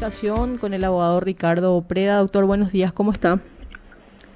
[0.00, 2.16] comunicación con el abogado Ricardo Preda.
[2.20, 3.38] Doctor, buenos días, ¿cómo está?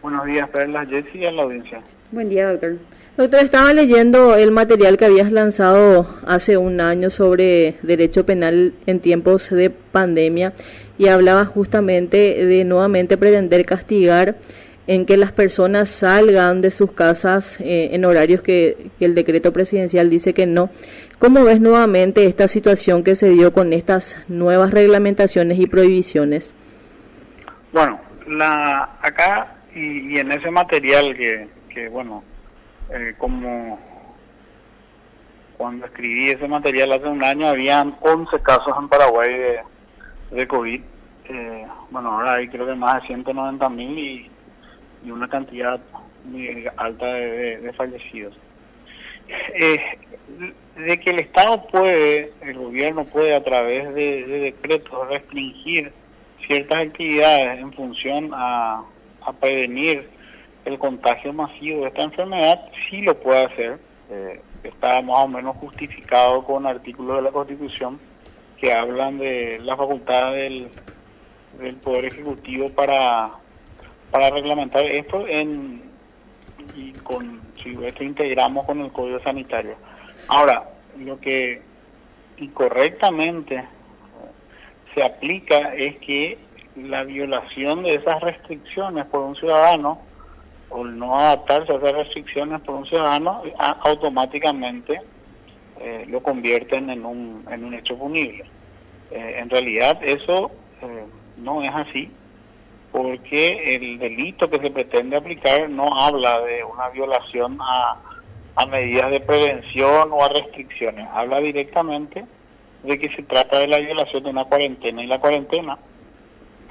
[0.02, 1.80] Buenos días, Perla, Jessy y a la audiencia.
[2.12, 2.76] Buen día, doctor.
[3.16, 9.00] Doctor, estaba leyendo el material que habías lanzado hace un año sobre derecho penal en
[9.00, 10.52] tiempos de pandemia
[10.98, 14.36] y hablaba justamente de nuevamente pretender castigar
[14.86, 20.10] en que las personas salgan de sus casas eh, en horarios que, el decreto presidencial
[20.10, 20.70] dice que no.
[21.18, 26.54] ¿Cómo ves nuevamente esta situación que se dio con estas nuevas reglamentaciones y prohibiciones?
[27.72, 32.22] Bueno, la acá y, en ese material que, que bueno,
[32.90, 33.78] eh, como
[35.56, 39.60] cuando escribí ese material hace un año habían 11 casos en Paraguay de,
[40.30, 40.80] de COVID.
[41.26, 44.30] Eh, bueno, ahora hay creo que más de 190 mil y
[45.04, 45.80] y una cantidad
[46.24, 48.34] muy alta de, fallecidos.
[49.54, 49.78] Eh,
[50.76, 55.92] de que el Estado puede, el gobierno puede a través de, decretos restringir
[56.46, 58.84] ciertas actividades en función a,
[59.40, 60.06] prevenir
[60.66, 63.78] el contagio masivo de esta enfermedad, sí lo puede hacer.
[64.10, 67.98] Eh, está más o menos justificado con artículos de la Constitución
[68.58, 70.68] que hablan de la facultad del,
[71.58, 73.32] del Poder Ejecutivo para
[74.14, 75.82] para reglamentar esto en
[76.76, 79.74] y con si esto integramos con el código sanitario.
[80.28, 80.70] Ahora,
[81.00, 81.60] lo que
[82.36, 83.64] incorrectamente
[84.94, 86.38] se aplica es que
[86.76, 89.98] la violación de esas restricciones por un ciudadano
[90.70, 93.42] o el no adaptarse a esas restricciones por un ciudadano
[93.80, 95.00] automáticamente
[95.80, 98.44] eh, lo convierten en un, en un hecho punible.
[99.10, 101.04] Eh, en realidad eso eh,
[101.36, 102.12] no es así
[102.94, 107.96] porque el delito que se pretende aplicar no habla de una violación a,
[108.68, 112.24] medidas de prevención o a restricciones, habla directamente
[112.84, 115.76] de que se trata de la violación de una cuarentena y la cuarentena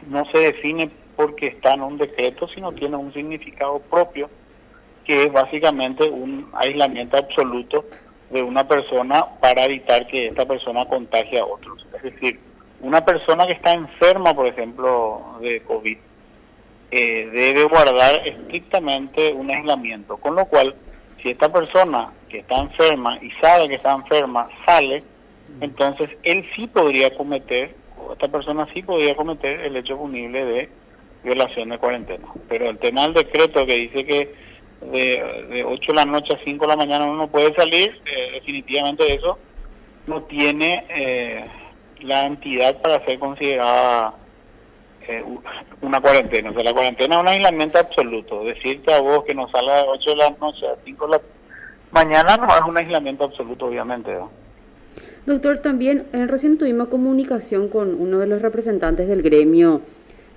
[0.07, 4.30] no se define porque está en un decreto, sino tiene un significado propio
[5.03, 7.83] que es básicamente un aislamiento absoluto
[8.30, 11.86] de una persona para evitar que esta persona contagie a otros.
[11.98, 12.39] Es decir,
[12.80, 15.98] una persona que está enferma, por ejemplo, de COVID,
[16.95, 20.76] eh, debe guardar estrictamente un aislamiento, con lo cual
[21.23, 25.02] si esta persona que está enferma y sabe que está enferma sale,
[25.59, 30.70] entonces él sí podría cometer, o esta persona sí podría cometer el hecho punible de
[31.23, 32.27] violación de cuarentena.
[32.48, 34.36] Pero el tema del decreto que dice que
[34.92, 38.33] de, de 8 de la noche a 5 de la mañana uno puede salir, eh,
[38.33, 39.39] definitivamente eso
[40.05, 41.45] no tiene eh,
[42.02, 44.14] la entidad para ser considerada
[45.08, 45.23] eh,
[45.81, 46.49] una cuarentena.
[46.49, 48.43] O sea, la cuarentena es un aislamiento absoluto.
[48.43, 51.21] Decirte a vos que no salga de 8 de la noche a 5 de la
[51.91, 54.11] mañana no es un aislamiento absoluto, obviamente.
[55.25, 59.81] Doctor, también eh, recién tuvimos comunicación con uno de los representantes del gremio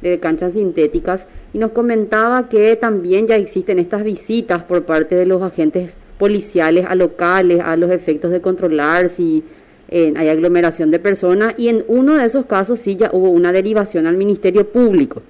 [0.00, 5.26] de canchas sintéticas y nos comentaba que también ya existen estas visitas por parte de
[5.26, 9.42] los agentes policiales a locales, a los efectos de controlar si
[9.90, 14.06] hay aglomeración de personas y en uno de esos casos sí ya hubo una derivación
[14.06, 15.22] al Ministerio Público.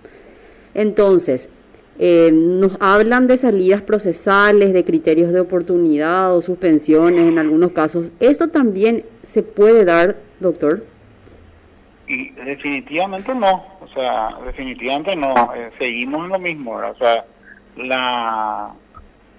[0.75, 1.49] Entonces,
[1.99, 8.11] eh, nos hablan de salidas procesales, de criterios de oportunidad o suspensiones en algunos casos.
[8.21, 10.85] ¿Esto también se puede dar, doctor?
[12.07, 17.25] Y definitivamente no, o sea, definitivamente no, eh, seguimos en lo mismo, o sea,
[17.77, 18.73] la,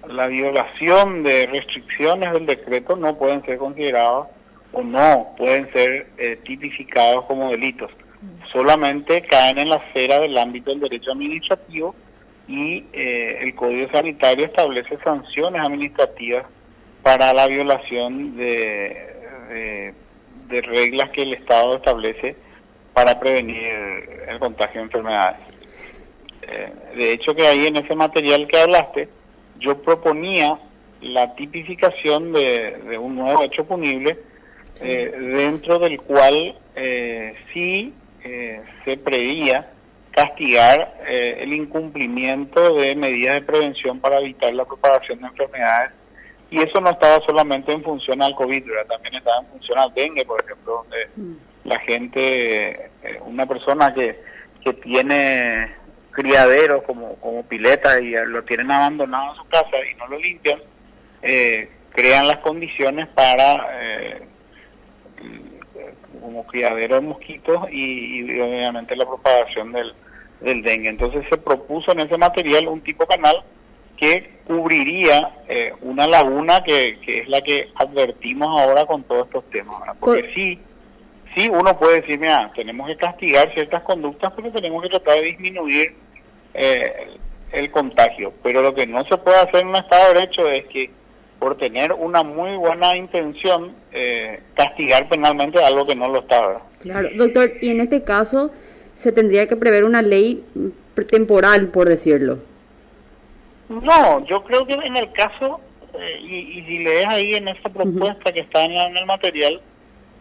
[0.08, 4.28] la violación de restricciones del decreto no pueden ser consideradas
[4.72, 7.90] o no pueden ser eh, tipificados como delitos.
[8.52, 11.94] Solamente caen en la esfera del ámbito del derecho administrativo
[12.46, 16.46] y eh, el Código Sanitario establece sanciones administrativas
[17.02, 19.94] para la violación de,
[20.48, 22.36] de, reglas que el Estado establece
[22.92, 23.62] para prevenir
[24.28, 25.38] el contagio de enfermedades.
[26.42, 29.08] Eh, de hecho que ahí en ese material que hablaste,
[29.58, 30.58] yo proponía
[31.02, 34.18] la tipificación de, de un nuevo hecho punible
[34.80, 37.92] eh, dentro del cual eh, sí
[38.22, 39.68] eh, se preveía
[40.12, 45.92] castigar eh, el incumplimiento de medidas de prevención para evitar la propagación de enfermedades.
[46.50, 50.24] Y eso no estaba solamente en función al COVID, también estaba en función al dengue,
[50.24, 51.68] por ejemplo, donde mm.
[51.68, 52.90] la gente,
[53.26, 54.18] una persona que,
[54.64, 55.74] que tiene
[56.12, 60.60] criaderos como, como piletas y lo tienen abandonado en su casa y no lo limpian,
[61.92, 64.26] crean las condiciones para
[66.20, 69.94] como criadero de mosquitos y, obviamente la propagación del,
[70.40, 70.88] del dengue.
[70.88, 73.42] Entonces se propuso en ese material un tipo canal
[73.96, 79.44] que cubriría eh, una laguna que, que, es la que advertimos ahora con todos estos
[79.50, 80.58] temas, porque sí,
[81.34, 85.24] sí uno puede decir, mira, tenemos que castigar ciertas conductas porque tenemos que tratar de
[85.24, 85.94] disminuir
[86.54, 87.16] eh,
[87.52, 88.32] el contagio.
[88.42, 90.90] Pero lo que no se puede hacer en un Estado de Derecho es que
[91.38, 96.60] por tener una muy buena intención, eh, castigar penalmente algo que no lo está.
[96.80, 98.50] Claro, doctor, y en este caso
[98.96, 100.44] se tendría que prever una ley
[101.10, 102.38] temporal, por decirlo.
[103.68, 105.60] No, yo creo que en el caso,
[105.94, 109.60] eh, y, si lees ahí en esa propuesta que está en, el material,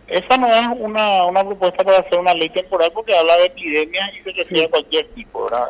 [0.07, 4.09] esa no es una, una propuesta para hacer una ley temporal porque habla de epidemias
[4.15, 5.68] y se refiere a cualquier tipo, ¿verdad?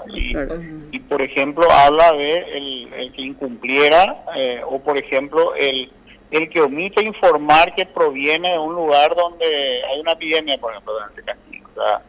[0.92, 5.92] Y, por ejemplo, habla de el, que incumpliera, eh, o por ejemplo, el,
[6.30, 10.94] el que omite informar que proviene de un lugar donde hay una epidemia, por ejemplo,
[11.10, 11.68] este castigo.
[11.72, 12.02] O sea,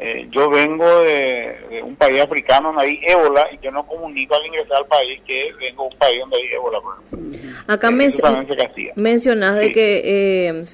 [0.00, 4.46] eh, yo vengo de, un país africano donde hay ébola y yo no comunico al
[4.46, 6.78] ingresar al país que vengo de un país donde hay ébola.
[7.66, 7.92] Acá eh,
[8.94, 10.64] mencionas de que eh,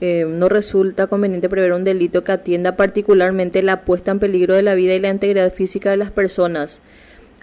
[0.00, 4.74] no resulta conveniente prever un delito que atienda particularmente la puesta en peligro de la
[4.74, 6.82] vida y la integridad física de las personas.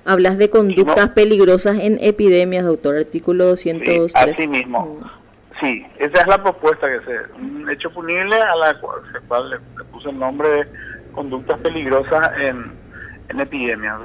[0.06, 4.12] Hablas de conductas peligrosas en epidemias, doctor, artículo 203.
[4.12, 5.00] Sí, así mismo.
[5.02, 5.18] Mm.
[5.60, 7.34] Sí, esa es la propuesta que se...
[7.34, 8.80] Un hecho punible a la
[9.28, 10.68] cual, le puse el nombre de
[11.14, 12.74] conductas peligrosas en,
[13.30, 14.00] en epidemias.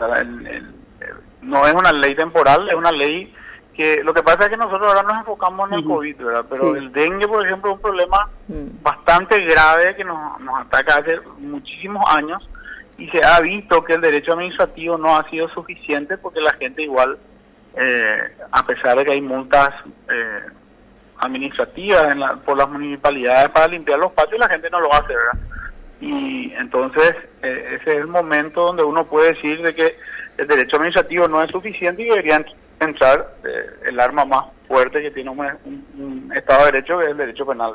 [1.43, 3.33] no es una ley temporal, es una ley
[3.75, 6.45] que lo que pasa es que nosotros ahora nos enfocamos en el COVID, ¿verdad?
[6.49, 8.83] Pero el dengue, por ejemplo, es un problema mm.
[8.83, 12.49] bastante grave que nos, nos ataca hace muchísimos años
[12.99, 16.83] y se ha visto que el derecho administrativo no ha sido suficiente porque la gente
[16.83, 17.19] igual,
[17.77, 19.71] eh, a pesar de que hay multas
[20.11, 20.47] eh,
[21.19, 25.39] administrativas en por las municipalidades para limpiar los patios, la gente no lo hace, ¿verdad?
[26.03, 29.97] y entonces eh, ese es el momento donde uno puede decir de que
[30.37, 32.45] el derecho administrativo no es suficiente y deberían
[32.85, 37.17] entrar eh, el arma más fuerte que tiene un, Estado de Derecho, que es el
[37.17, 37.75] derecho penal.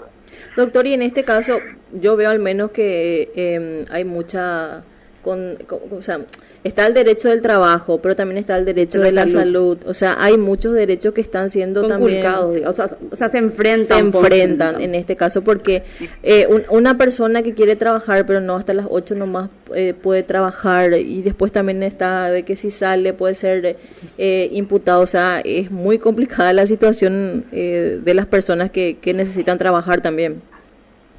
[0.56, 1.60] Doctor, y en este caso
[1.92, 4.84] yo veo al menos que eh, hay mucha...
[5.24, 5.58] Con,
[5.92, 6.22] o sea,
[6.64, 9.78] está el derecho del trabajo, pero también está el derecho de la, salud.
[9.86, 12.26] O sea, hay muchos derechos que están siendo también...
[12.26, 14.12] O sea, o sea, se enfrentan.
[14.12, 15.84] Se enfrentan en este caso porque
[16.24, 20.94] eh, una persona que quiere trabajar, pero no hasta las 8 nomás eh, puede trabajar
[20.94, 23.78] y después también está de que si sale puede ser
[24.18, 25.02] eh, imputado.
[25.02, 30.02] O sea, es muy complicada la situación eh, de las personas que, que necesitan trabajar
[30.02, 30.42] también.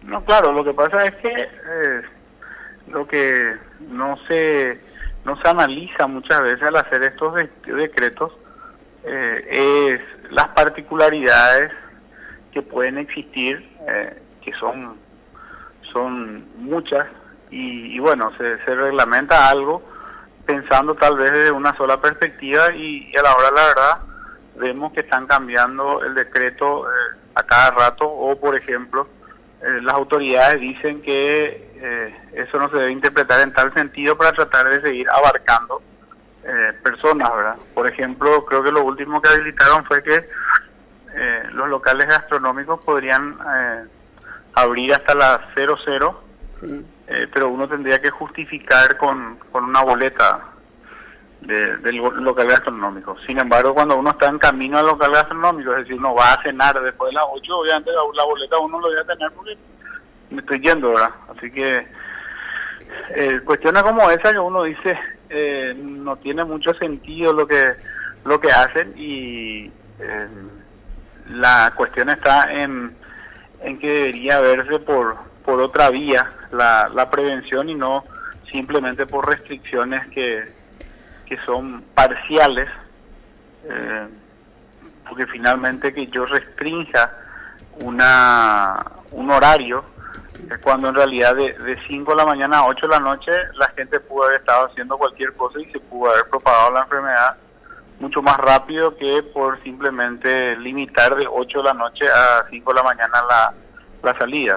[0.07, 1.31] No, claro, lo que pasa es que
[2.91, 3.57] lo que
[3.89, 4.81] no se
[5.25, 7.35] no se analiza muchas veces al hacer estos
[7.67, 8.33] decretos
[9.05, 11.73] eh, es las particularidades
[12.53, 14.97] que pueden existir, eh, que son,
[15.93, 17.07] son muchas,
[17.51, 19.83] y, bueno, se, se, reglamenta algo
[20.45, 23.99] pensando tal vez desde una sola perspectiva y, a la hora la verdad
[24.57, 29.07] vemos que están cambiando el decreto eh, a cada rato o por ejemplo
[29.61, 34.69] las autoridades dicen que eh, eso no se debe interpretar en tal sentido para tratar
[34.69, 35.83] de seguir abarcando
[36.45, 37.57] eh, personas, ¿verdad?
[37.75, 40.29] Por ejemplo, creo que lo último que habilitaron fue que
[41.15, 43.37] eh, los locales gastronómicos podrían
[44.55, 46.23] abrir hasta las 00,
[47.33, 50.41] pero uno tendría que justificar con, con una boleta
[51.41, 53.17] del local gastronómico.
[53.27, 56.43] Sin embargo, cuando uno está en camino al local gastronómico, es decir, uno va a
[56.43, 59.57] cenar después de las 8, obviamente la, boleta uno lo debe tener porque
[60.31, 61.11] me estoy yendo, ¿verdad?
[61.37, 61.87] Así que
[63.11, 64.99] eh, cuestiones como esa que uno dice
[65.31, 67.75] eh, no tiene mucho sentido lo que
[68.25, 69.67] lo que hacen y
[70.01, 70.29] eh,
[71.29, 72.97] la cuestión está en,
[73.61, 78.05] en que debería verse por por otra vía la, la prevención y no
[78.51, 80.45] simplemente por restricciones que,
[81.29, 82.69] que son parciales
[83.65, 84.09] eh,
[85.09, 87.13] porque finalmente que yo restrinja
[87.81, 89.85] una un horario
[90.63, 93.69] cuando en realidad de, de 5 de la mañana a 8 de la noche la
[93.71, 97.37] gente pudo haber estado haciendo cualquier cosa y se pudo haber propagado la enfermedad
[98.01, 102.77] mucho más rápido que por simplemente limitar de 8 de la noche a 5 de
[102.77, 103.55] la mañana la,
[104.03, 104.57] la salida.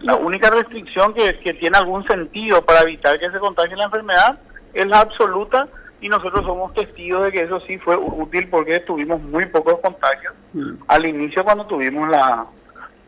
[0.00, 4.38] la única restricción que, que tiene algún sentido para evitar que se contagie la enfermedad
[4.72, 5.68] es la absoluta
[6.00, 10.34] y nosotros somos testigos de que eso sí fue útil porque tuvimos muy pocos contagios
[10.52, 10.72] mm.
[10.88, 12.46] al inicio cuando tuvimos la,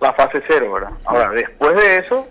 [0.00, 0.90] la fase cero, ¿verdad?
[1.06, 2.28] Ahora, después de eso,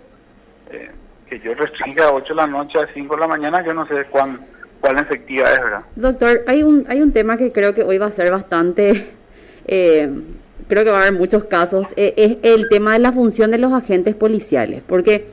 [0.70, 0.90] eh,
[1.28, 3.86] que yo restringa a 8 de la noche a 5 de la mañana, yo no
[3.86, 4.46] sé cuán,
[4.80, 5.82] cuál efectiva es, ¿verdad?
[5.96, 9.14] Doctor, hay un, hay un tema que creo que hoy va a ser bastante,
[9.66, 10.10] eh,
[10.68, 13.58] creo que va a haber muchos casos, eh, es el tema de la función de
[13.58, 15.26] los agentes policiales, porque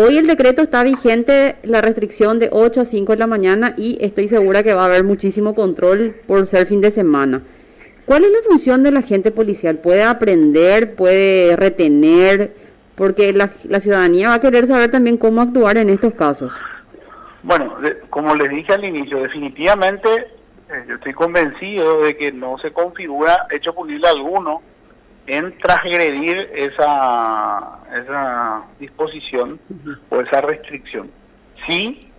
[0.00, 3.98] hoy el decreto está vigente, la restricción de 8 a 5 de la mañana y
[4.00, 7.42] estoy segura que va a haber muchísimo control por ser fin de semana.
[8.06, 9.78] ¿Cuál es la función del agente policial?
[9.78, 10.94] ¿Puede aprender?
[10.94, 12.68] ¿Puede retener?
[12.98, 16.60] porque la, la ciudadanía va a querer saber también cómo actuar en estos casos.
[17.44, 17.76] Bueno,
[18.10, 20.08] como les dije al inicio, definitivamente
[20.68, 24.62] eh, yo estoy convencido de que no se configura hecho punible alguno
[25.28, 29.60] en transgredir esa, esa disposición
[30.08, 31.10] o esa restricción.
[31.66, 32.10] Sí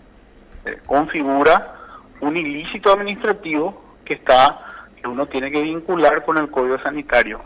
[0.65, 1.75] eh, configura
[2.21, 4.59] un ilícito administrativo que está
[5.01, 7.41] que uno tiene que vincular con el código sanitario.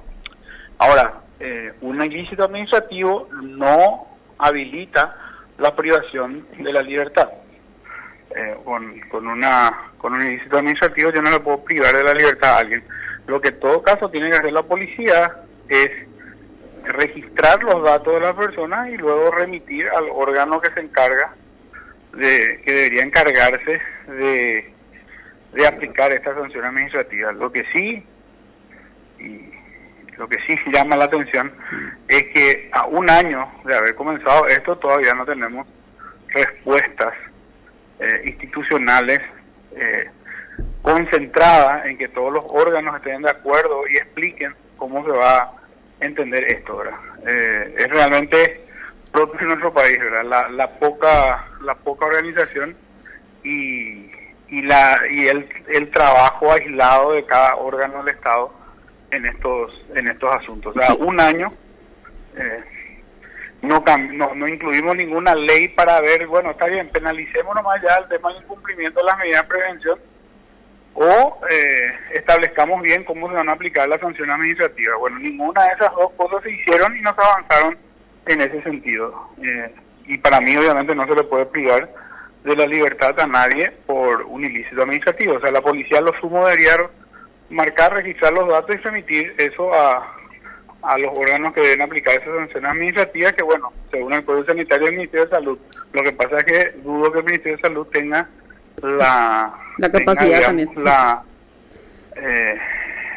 [0.79, 4.07] Ahora, eh, un ilícito administrativo no
[4.39, 5.15] habilita
[5.59, 7.29] la privación de la libertad.
[8.35, 12.13] Eh, con, con, una, con un ilícito administrativo yo no le puedo privar de la
[12.13, 12.83] libertad a alguien.
[13.27, 15.89] Lo que en todo caso tiene que hacer la policía es
[16.83, 21.33] registrar los datos de la persona y luego remitir al órgano que se encarga
[22.13, 24.73] de que debería encargarse de,
[25.53, 27.31] de aplicar esta sanción administrativa.
[27.31, 28.05] Lo que sí
[29.19, 29.53] y
[30.17, 31.51] lo que sí llama la atención
[32.07, 35.67] es que a un año de haber comenzado esto todavía no tenemos
[36.27, 37.13] respuestas
[37.99, 39.19] eh, institucionales
[39.75, 40.09] eh,
[40.81, 44.53] concentradas en que todos los órganos estén de acuerdo y expliquen
[44.83, 45.51] cómo se va a
[46.01, 46.99] entender esto, ¿verdad?
[47.25, 48.65] Eh, es realmente
[49.13, 50.25] propio en nuestro país, ¿verdad?
[50.25, 52.75] La, la poca la poca organización
[53.45, 54.11] y,
[54.49, 58.51] y la y el, el trabajo aislado de cada órgano del Estado
[59.11, 60.75] en estos en estos asuntos.
[60.75, 61.53] O sea, un año
[62.35, 62.63] eh,
[63.61, 68.09] no, no, no incluimos ninguna ley para ver, bueno, está bien, penalicemos nomás ya el
[68.09, 69.99] tema del incumplimiento de las medidas de prevención
[70.95, 74.99] o eh, establezcamos bien cómo se van a aplicar las sanciones administrativas.
[74.99, 77.77] Bueno, ninguna de esas dos cosas se hicieron y no se avanzaron
[78.27, 79.29] en ese sentido.
[79.41, 79.73] Eh,
[80.05, 81.89] y para mí obviamente no se le puede privar
[82.43, 85.35] de la libertad a nadie por un ilícito administrativo.
[85.35, 86.89] O sea, la policía lo sumo debería
[87.49, 90.15] marcar, registrar los datos y remitir eso a,
[90.83, 94.87] a los órganos que deben aplicar esas sanciones administrativas, que bueno, según el Código Sanitario
[94.87, 95.59] del Ministerio de Salud,
[95.93, 98.27] lo que pasa es que dudo que el Ministerio de Salud tenga
[98.81, 100.69] la, la capacidad también.
[100.77, 101.23] La,
[102.15, 102.57] eh,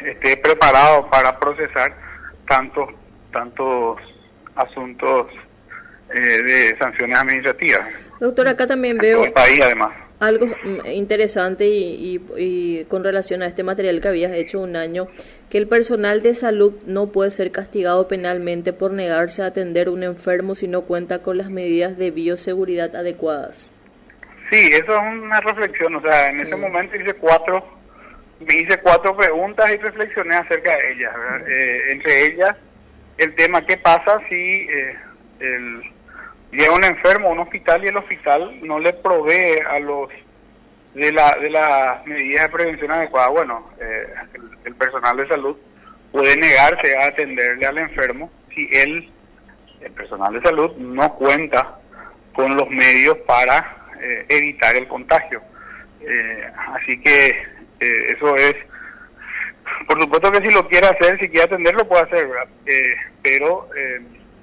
[0.05, 1.93] esté preparado para procesar
[2.47, 2.89] tantos,
[3.31, 3.99] tantos
[4.55, 5.27] asuntos
[6.13, 7.81] eh, de sanciones administrativas.
[8.19, 9.23] Doctor, acá también veo...
[9.23, 10.47] El país además algo
[10.91, 15.07] interesante y, con relación a este material que habías hecho un año,
[15.49, 20.03] que el personal de salud no puede ser castigado penalmente por negarse a atender un
[20.03, 23.71] enfermo si no cuenta con las medidas de bioseguridad adecuadas.
[24.49, 26.61] Sí, eso es una reflexión, o sea, en ese mm.
[26.61, 27.65] momento hice cuatro,
[28.39, 31.13] me hice cuatro preguntas y reflexioné acerca de ellas,
[31.47, 32.55] eh, entre ellas
[33.17, 34.95] el tema, ¿qué pasa si eh,
[35.39, 35.81] el
[36.51, 40.09] llega un enfermo a un hospital y el hospital no le provee a los
[40.93, 44.13] de la de las medidas de prevención adecuadas, bueno, eh,
[44.63, 45.57] el, personal de salud
[46.11, 49.11] puede negarse a atenderle al enfermo si él,
[49.81, 51.79] el personal de salud, no cuenta
[52.33, 55.41] con los medios para eh, evitar el contagio.
[56.01, 58.55] Eh, así que eso es,
[59.87, 62.27] por supuesto que si lo quiere hacer, si quiere atenderlo, puede hacer,
[63.21, 63.69] pero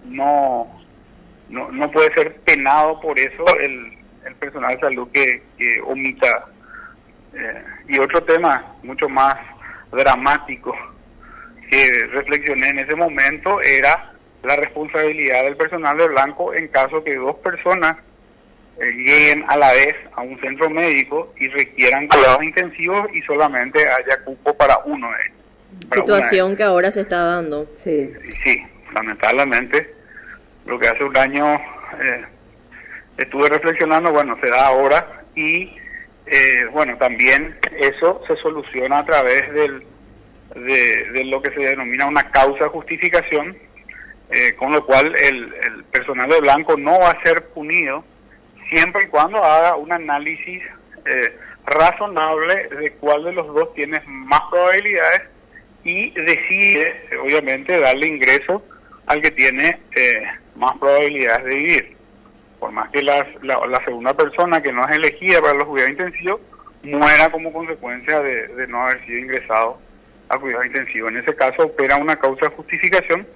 [0.04, 0.84] no
[1.49, 3.92] no, no puede ser penado por eso el,
[4.38, 6.46] personal de salud que, que omita.
[7.34, 9.37] Eh, y otro tema mucho más
[9.92, 10.75] dramático
[11.70, 17.16] que reflexioné en ese momento era la responsabilidad del personal de blanco en caso que
[17.16, 18.02] dos personas eh,
[18.78, 24.25] lleguen a la vez a un centro médico y requieran cuidados intensivos y solamente haya
[24.25, 25.88] cupo para uno de ellos.
[25.95, 27.66] Situación que ahora se está dando.
[27.76, 28.11] Sí,
[28.45, 28.62] sí
[28.95, 29.93] lamentablemente
[30.66, 32.25] lo que hace un año eh,
[33.19, 35.76] estuve reflexionando, bueno, se da ahora y
[36.26, 39.85] eh, bueno, también eso se soluciona a través del,
[40.54, 43.57] de, lo que se denomina una causa justificación,
[44.31, 48.04] eh, con lo cual el, el personal de blanco no va a ser punido
[48.71, 50.62] siempre y cuando haga un análisis
[51.66, 55.23] razonable de cuál de los dos tiene más probabilidades
[55.85, 58.62] y decide, obviamente, darle ingreso
[59.06, 60.23] al que tiene eh,
[60.56, 61.97] más probabilidades de vivir.
[62.59, 66.40] Por más que la, la, segunda persona que no es elegida para los cuidados intensivos
[66.83, 69.78] muera como consecuencia de, no haber sido ingresado
[70.30, 71.11] a cuidados intensivos.
[71.12, 73.26] En ese caso opera una causa de justificación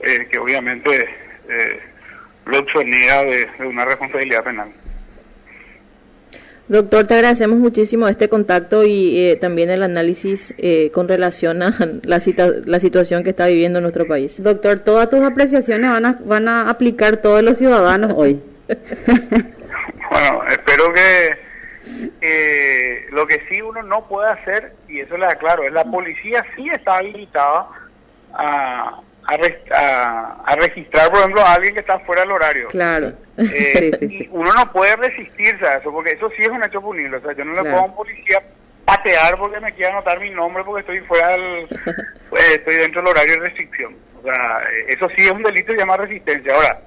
[0.00, 1.08] eh, que obviamente
[1.48, 1.80] eh,
[2.46, 4.72] lo exonera de una responsabilidad penal.
[6.66, 11.74] Doctor, te agradecemos muchísimo este contacto y eh, también el análisis eh, con relación a
[12.02, 12.22] la,
[12.64, 14.42] la situación que está viviendo nuestro país.
[14.42, 18.40] Doctor, todas tus apreciaciones van a, van a aplicar todos los ciudadanos hoy.
[20.10, 21.44] bueno, espero que
[23.10, 26.66] lo que sí uno no puede hacer, y eso le aclaro, es la policía sí
[26.70, 27.68] está habilitada
[28.32, 32.68] a, a, registrar, por ejemplo, a alguien que está fuera del horario.
[32.68, 33.12] Claro.
[33.38, 37.16] Eh, uno no puede resistirse a eso, porque eso sí es un hecho punible.
[37.16, 38.42] O sea, yo no le puedo a un policía
[38.84, 41.68] patear porque me quiera anotar mi nombre porque estoy fuera del,
[42.30, 43.96] pues, estoy dentro del horario de restricción.
[44.18, 46.54] O sea, eso sí es un delito y llama resistencia.
[46.54, 46.80] Ahora,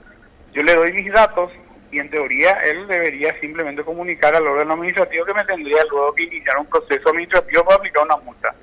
[0.53, 1.51] yo le doy mis datos
[1.91, 6.23] y en teoría él debería simplemente comunicar al órgano administrativo que me tendría luego que
[6.23, 8.53] iniciar un proceso administrativo para aplicar una multa.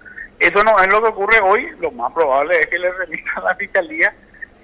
[0.44, 3.40] Eso no es lo que ocurre hoy, lo más probable es que le remita a
[3.40, 4.14] la fiscalía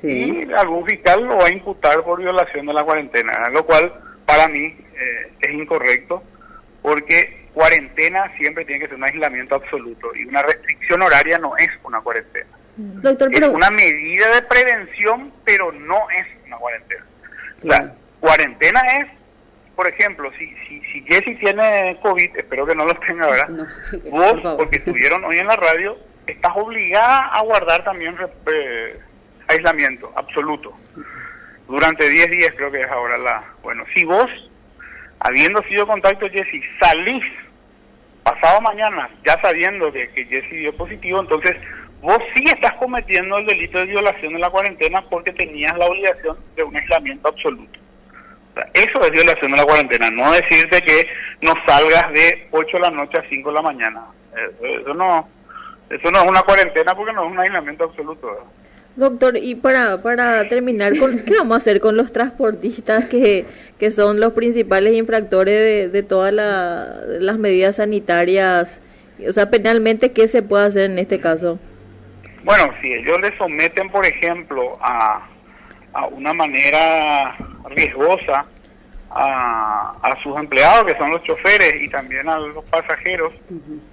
[0.03, 3.93] y algún fiscal lo va a imputar por violación de la cuarentena, lo cual
[4.27, 6.23] para mí eh, es incorrecto
[6.83, 11.71] porque cuarentena siempre tiene que ser un aislamiento absoluto y una restricción horaria no es
[11.83, 12.51] una cuarentena.
[12.77, 17.05] Doctor, Es una medida de prevención, pero no es una cuarentena.
[17.63, 19.09] La cuarentena es
[19.81, 23.49] por ejemplo, si, si, si Jesse tiene COVID, espero que no lo tenga ahora,
[24.11, 25.97] vos, porque estuvieron hoy en la radio,
[26.27, 28.15] estás obligada a guardar también
[28.53, 29.01] eh,
[29.49, 30.77] aislamiento absoluto.
[31.67, 33.43] Durante 10 días creo que es ahora la...
[33.63, 34.27] Bueno, si vos,
[35.21, 37.25] habiendo sido contacto Jesse, salís
[38.23, 41.57] pasado mañana, ya sabiendo que, que Jesse dio positivo, entonces
[42.03, 46.37] vos sí estás cometiendo el delito de violación de la cuarentena porque tenías la obligación
[46.55, 47.81] de un aislamiento absoluto.
[48.75, 51.07] Eso es violación de la cuarentena, no decirte que
[51.43, 54.07] no salgas de 8 de la noche a 5 de la mañana.
[54.63, 55.29] Eso, no
[55.91, 58.47] eso no es una cuarentena porque no es un aislamiento absoluto.
[58.97, 63.47] Doctor, y para, para terminar, con, ¿qué vamos a hacer con los transportistas que,
[63.79, 68.83] que son los principales infractores de, de todas las medidas sanitarias?
[69.29, 71.59] O sea, penalmente, ¿qué se puede hacer en este caso?
[72.45, 75.27] Bueno, si ellos le someten, por ejemplo, a,
[75.93, 77.37] a una manera
[77.69, 78.47] riesgosa
[79.11, 83.33] a, a, sus empleados, que son los choferes, y también a los pasajeros,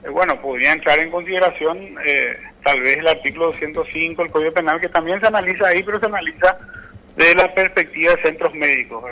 [0.04, 4.80] eh, bueno, podría entrar en consideración eh, tal vez el artículo 205 del Código Penal,
[4.80, 6.58] que también se analiza ahí, pero se analiza
[7.16, 9.04] de la perspectiva de centros médicos.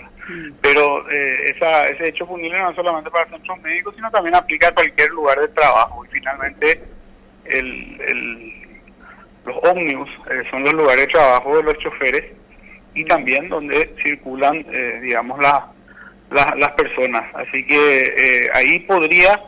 [0.61, 4.67] Pero eh, esa, ese hecho punible no es solamente para centros médicos, sino también aplica
[4.67, 6.05] a cualquier lugar de trabajo.
[6.05, 6.83] Y finalmente,
[7.45, 8.53] el, el,
[9.43, 10.09] los ómnibus
[10.51, 12.25] son los lugares de trabajo de los choferes
[12.95, 17.25] y también donde circulan, eh, digamos, las personas.
[17.35, 19.41] Así que eh, ahí podría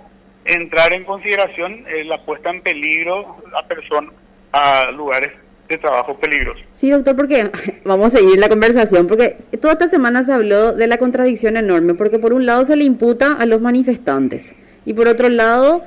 [0.46, 4.12] entrar en consideración eh, la puesta en peligro la persona
[4.52, 5.32] a lugares
[5.68, 6.64] de trabajo peligrosos.
[6.72, 7.50] Sí, doctor, porque
[7.86, 11.94] vamos a seguir la conversación, porque toda esta semana se habló de la contradicción enorme,
[11.94, 14.56] porque por un lado se le imputa a los manifestantes
[14.86, 15.84] y por otro lado,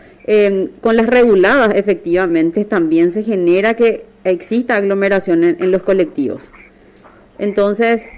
[0.82, 6.50] con las reguladas efectivamente también se genera que exista aglomeración en los colectivos.
[7.40, 8.08] Entonces,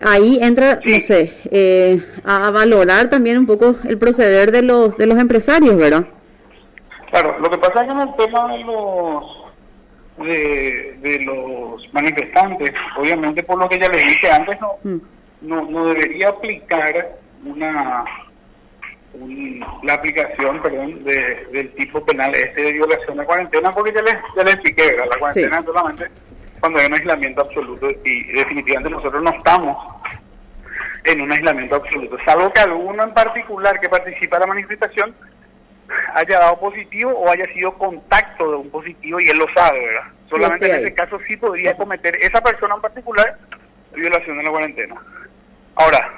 [0.00, 5.06] ahí entra, no sé, eh, a valorar también un poco el proceder de los de
[5.06, 6.06] los empresarios, ¿verdad?
[7.10, 9.24] Claro, lo que pasa es que en el tema de los
[10.18, 15.00] de, los manifestantes, obviamente por lo que ya les dije antes, no, mm.
[15.42, 18.04] no, no debería aplicar una
[19.84, 24.14] la aplicación perdón de, del tipo penal este de violación de cuarentena porque ya les,
[24.36, 25.06] ya les expliqué ¿verdad?
[25.08, 26.10] la cuarentena solamente
[26.64, 29.76] cuando hay un aislamiento absoluto y definitivamente nosotros no estamos
[31.04, 35.14] en un aislamiento absoluto, salvo que alguno en particular que participa en la manifestación
[36.14, 40.04] haya dado positivo o haya sido contacto de un positivo y él lo sabe, ¿verdad?
[40.30, 43.36] Solamente en ese caso sí podría cometer esa persona en particular
[43.94, 44.94] violación de la cuarentena.
[45.74, 46.14] Ahora,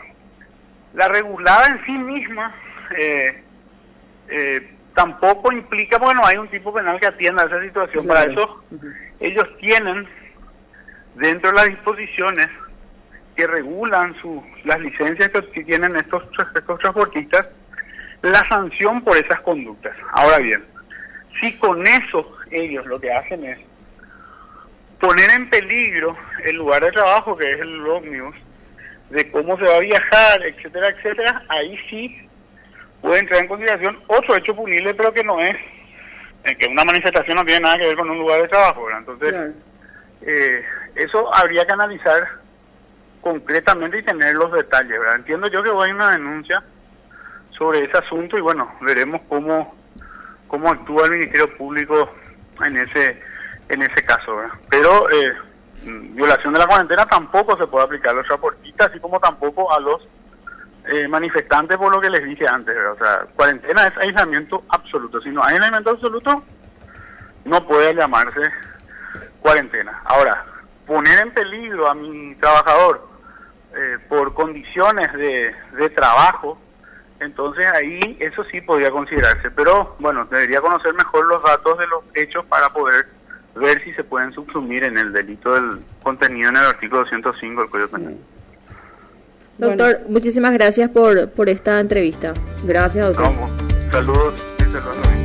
[0.95, 2.55] la regulada en sí misma
[2.97, 3.43] eh,
[4.29, 8.07] eh, tampoco implica, bueno, hay un tipo penal que atienda a esa situación.
[8.07, 8.63] Para eso
[9.19, 10.07] ellos tienen
[11.17, 12.49] dentro de las disposiciones
[13.35, 16.23] que regulan su, las licencias que tienen estos,
[16.55, 17.49] estos transportistas,
[18.23, 19.95] la sanción por esas conductas.
[20.13, 20.65] Ahora bien,
[21.41, 23.59] si con eso ellos lo que hacen es
[25.01, 28.35] poner en peligro el lugar de trabajo que es el ómnibus,
[29.11, 32.29] de cómo se va a viajar, etcétera, etcétera, ahí sí
[33.03, 35.57] puede entrar en consideración otro hecho punible, pero que no es,
[36.45, 39.55] en que una manifestación no tiene nada que ver con un lugar de trabajo, Entonces,
[40.23, 40.65] eh,
[40.97, 42.29] eso habría que analizar
[43.21, 45.17] concretamente y tener los detalles, ¿verdad?
[45.17, 46.63] Entiendo yo que voy a una denuncia
[47.57, 49.75] sobre ese asunto y bueno, veremos cómo
[50.47, 52.09] cómo actúa el Ministerio Público
[52.65, 53.21] en ese
[53.69, 54.55] en ese caso, ¿verdad?
[54.71, 55.33] Pero eh,
[55.83, 59.81] violación de la cuarentena tampoco se puede aplicar a los transportistas, así como tampoco a
[59.81, 60.07] los
[60.87, 62.77] eh, manifestantes por lo que les dije antes.
[62.77, 65.21] O sea, cuarentena es aislamiento absoluto.
[65.21, 66.45] Si no hay aislamiento absoluto,
[67.45, 68.41] no puede llamarse
[69.41, 70.01] cuarentena.
[70.05, 70.45] Ahora,
[70.87, 73.07] poner en peligro a mi trabajador
[73.77, 76.59] eh, por condiciones de, de trabajo,
[77.21, 79.51] entonces ahí eso sí podría considerarse.
[79.51, 83.07] Pero bueno, debería conocer mejor los datos de los hechos para poder
[83.55, 87.71] ver si se pueden subsumir en el delito del contenido en el artículo 205 del
[87.71, 88.17] Código Penal.
[89.59, 92.35] Doctor, muchísimas gracias por, por esta entrevista.
[92.65, 93.49] Gracias, doctor.
[93.91, 95.16] Saludos.